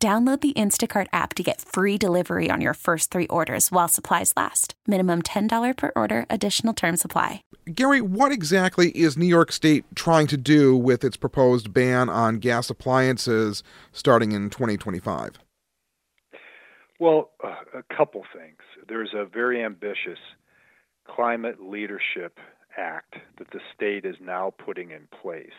[0.00, 4.32] Download the Instacart app to get free delivery on your first three orders while supplies
[4.36, 4.74] last.
[4.86, 7.42] Minimum $10 per order, additional term supply.
[7.74, 12.36] Gary, what exactly is New York State trying to do with its proposed ban on
[12.36, 15.40] gas appliances starting in 2025?
[17.00, 18.58] Well, uh, a couple things.
[18.88, 20.20] There's a very ambitious
[21.08, 22.38] Climate Leadership
[22.76, 25.50] Act that the state is now putting in place.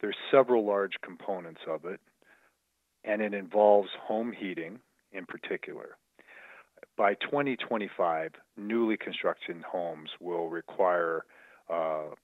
[0.00, 2.00] There's several large components of it
[3.04, 4.80] and it involves home heating
[5.12, 5.96] in particular.
[6.96, 11.24] By 2025, newly constructed homes will require
[11.70, 12.14] uh,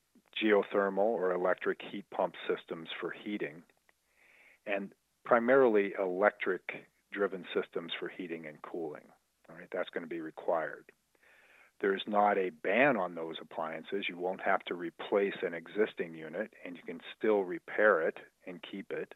[0.43, 3.63] geothermal or electric heat pump systems for heating,
[4.67, 4.93] and
[5.25, 6.63] primarily electric
[7.13, 9.03] driven systems for heating and cooling.
[9.49, 10.85] All right, that's going to be required.
[11.81, 14.05] There's not a ban on those appliances.
[14.09, 18.61] You won't have to replace an existing unit, and you can still repair it and
[18.71, 19.15] keep it.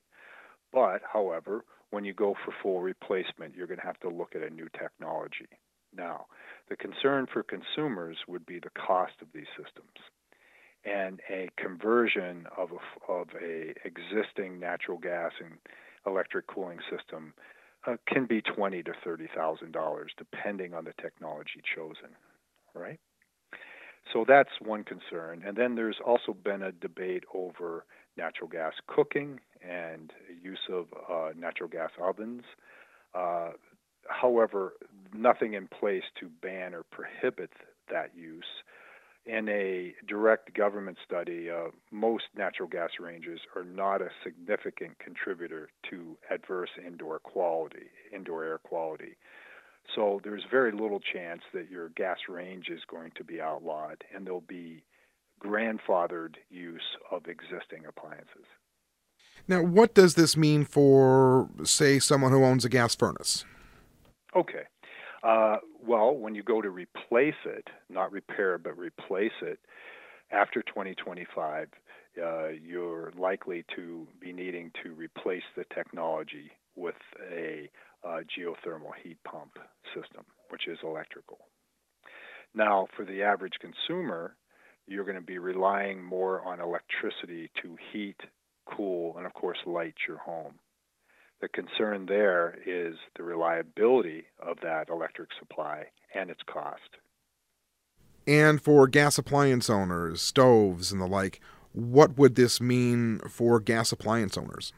[0.74, 4.42] But, however, when you go for full replacement, you're going to have to look at
[4.42, 5.48] a new technology.
[5.96, 6.26] Now,
[6.68, 9.98] the concern for consumers would be the cost of these systems.
[10.84, 15.54] And a conversion of a, of a existing natural gas and
[16.06, 17.32] electric cooling system
[17.86, 22.10] uh, can be twenty to thirty thousand dollars, depending on the technology chosen.
[22.74, 23.00] Right.
[24.12, 25.42] So that's one concern.
[25.46, 27.86] And then there's also been a debate over
[28.16, 30.12] natural gas cooking and
[30.42, 32.42] use of uh, natural gas ovens.
[33.14, 33.50] Uh,
[34.08, 34.74] however,
[35.12, 37.50] nothing in place to ban or prohibit
[37.90, 38.44] that use.
[39.26, 45.70] In a direct government study, uh, most natural gas ranges are not a significant contributor
[45.88, 49.16] to adverse indoor quality, indoor air quality.
[49.94, 54.26] So there's very little chance that your gas range is going to be outlawed, and
[54.26, 54.82] there'll be
[55.42, 58.46] grandfathered use of existing appliances.
[59.46, 63.44] Now, what does this mean for, say, someone who owns a gas furnace?
[64.34, 64.64] Okay.
[65.22, 65.56] Uh,
[65.86, 69.58] well, when you go to replace it, not repair, but replace it,
[70.30, 71.68] after 2025,
[72.22, 76.94] uh, you're likely to be needing to replace the technology with
[77.32, 77.68] a
[78.04, 79.58] uh, geothermal heat pump
[79.94, 81.38] system, which is electrical.
[82.54, 84.36] Now, for the average consumer,
[84.86, 88.20] you're going to be relying more on electricity to heat,
[88.66, 90.54] cool, and of course, light your home.
[91.40, 96.80] The concern there is the reliability of that electric supply and its cost.
[98.26, 101.40] And for gas appliance owners, stoves, and the like,
[101.72, 104.72] what would this mean for gas appliance owners?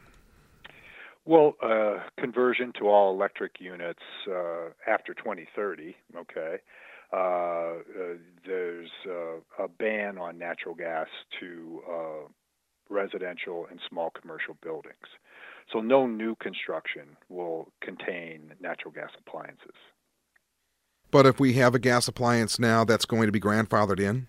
[1.24, 6.58] Well, uh, conversion to all electric units uh, after 2030, okay,
[7.12, 11.08] there's uh, a ban on natural gas
[11.40, 11.82] to
[12.88, 15.06] residential and small commercial buildings.
[15.72, 19.74] So no new construction will contain natural gas appliances.
[21.10, 24.28] But if we have a gas appliance now, that's going to be grandfathered in?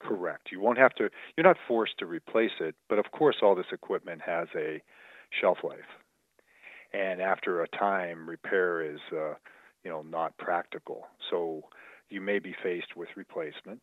[0.00, 0.48] Correct.
[0.50, 3.66] You won't have to, you're not forced to replace it, but of course, all this
[3.72, 4.82] equipment has a
[5.40, 5.78] shelf life.
[6.92, 9.34] And after a time, repair is uh,
[9.84, 11.06] you know not practical.
[11.30, 11.64] So
[12.08, 13.80] you may be faced with replacement.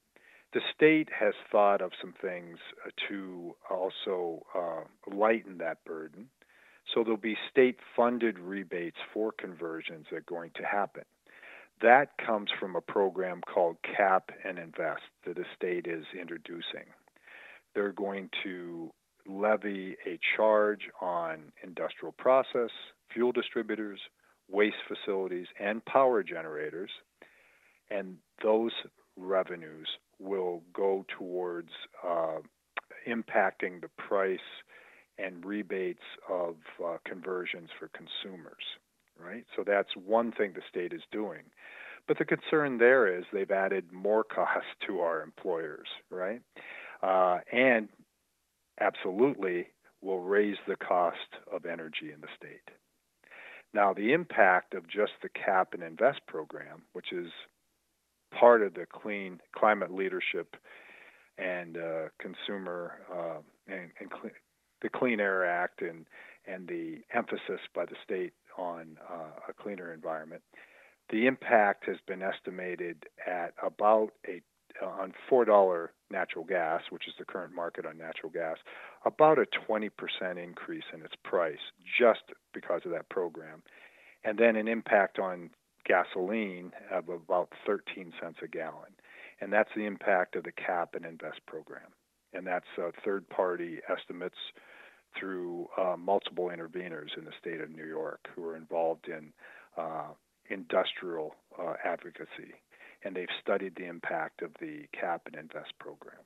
[0.54, 6.30] The state has thought of some things uh, to also uh, lighten that burden.
[6.94, 11.04] So there'll be state funded rebates for conversions that are going to happen.
[11.82, 16.88] That comes from a program called Cap and Invest that the state is introducing.
[17.76, 18.92] They're going to
[19.28, 22.72] levy a charge on industrial process,
[23.14, 24.00] fuel distributors,
[24.50, 26.92] waste facilities, and power generators,
[27.90, 28.72] and those
[29.18, 29.88] revenues
[30.20, 31.70] will go towards
[32.08, 32.38] uh,
[33.08, 34.40] impacting the price
[35.18, 38.64] and rebates of uh, conversions for consumers,
[39.20, 39.46] right?
[39.56, 41.44] So that's one thing the state is doing.
[42.08, 46.42] But the concern there is they've added more cost to our employers, right?
[47.02, 47.90] Uh, and
[48.80, 49.68] absolutely
[50.02, 51.18] will raise the cost
[51.52, 52.70] of energy in the state.
[53.78, 57.28] Now, the impact of just the cap and invest program, which is
[58.32, 60.56] part of the clean climate leadership
[61.38, 63.38] and uh, consumer uh,
[63.72, 64.34] and, and cl-
[64.82, 66.08] the Clean Air Act and
[66.48, 70.42] and the emphasis by the state on uh, a cleaner environment.
[71.12, 74.42] The impact has been estimated at about a
[74.82, 78.58] on four dollar natural gas, which is the current market on natural gas,
[79.06, 79.90] about a 20%
[80.42, 81.60] increase in its price
[82.00, 82.22] just
[82.54, 83.62] because of that program,
[84.24, 85.50] and then an impact on
[85.86, 88.94] gasoline of about 13 cents a gallon,
[89.42, 91.92] and that's the impact of the cap and invest program,
[92.34, 94.38] and that's uh, third-party estimates
[95.20, 99.32] through uh, multiple interveners in the state of New York who are involved in
[99.78, 100.10] uh,
[100.50, 102.54] industrial uh, advocacy
[103.04, 106.22] and they've studied the impact of the cap and invest program.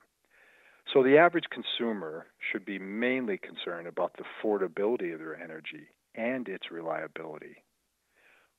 [0.94, 6.47] So the average consumer should be mainly concerned about the affordability of their energy and
[6.47, 7.63] its reliability.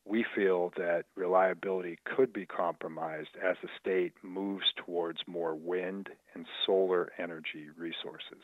[0.04, 6.46] We feel that reliability could be compromised as the state moves towards more wind and
[6.66, 8.42] solar energy resources.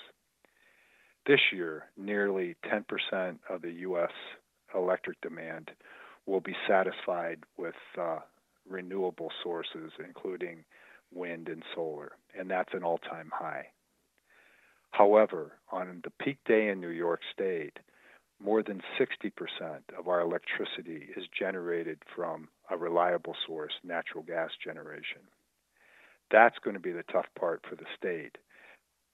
[1.26, 4.12] This year, nearly 10% of the U.S.
[4.74, 5.70] electric demand
[6.26, 8.20] will be satisfied with uh,
[8.68, 10.64] renewable sources, including
[11.12, 13.66] wind and solar, and that's an all time high.
[14.90, 17.78] However, on the peak day in New York State,
[18.40, 19.32] more than 60%
[19.98, 25.22] of our electricity is generated from a reliable source, natural gas generation.
[26.30, 28.38] That's going to be the tough part for the state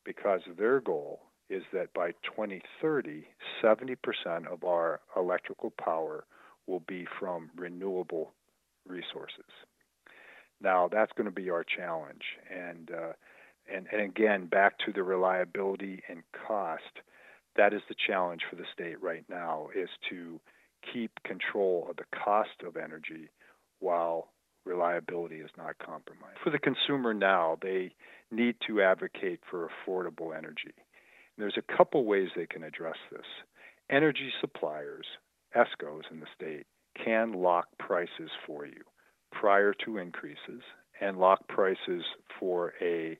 [0.04, 3.24] because their goal is that by 2030,
[3.62, 3.96] 70%
[4.50, 6.24] of our electrical power
[6.66, 8.32] will be from renewable
[8.86, 9.50] resources.
[10.60, 13.12] Now that's going to be our challenge, and uh,
[13.72, 16.82] and and again back to the reliability and cost.
[17.56, 20.40] That is the challenge for the state right now: is to
[20.92, 23.30] keep control of the cost of energy
[23.80, 24.28] while
[24.64, 26.38] reliability is not compromised.
[26.42, 27.94] For the consumer now, they
[28.30, 30.74] need to advocate for affordable energy.
[30.74, 33.26] And there's a couple ways they can address this.
[33.90, 35.06] Energy suppliers,
[35.54, 36.66] ESCOs in the state,
[37.02, 38.82] can lock prices for you
[39.32, 40.62] prior to increases
[41.00, 42.04] and lock prices
[42.38, 43.18] for a,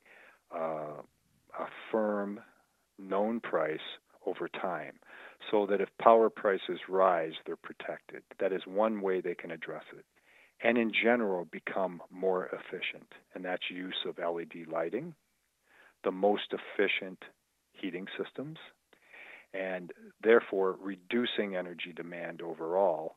[0.55, 1.00] uh,
[1.59, 2.41] a firm,
[2.99, 3.79] known price
[4.26, 4.94] over time
[5.50, 8.23] so that if power prices rise, they're protected.
[8.38, 10.05] That is one way they can address it.
[10.62, 15.15] And in general, become more efficient, and that's use of LED lighting,
[16.05, 17.19] the most efficient
[17.73, 18.59] heating systems,
[19.53, 19.93] and
[20.23, 23.17] therefore reducing energy demand overall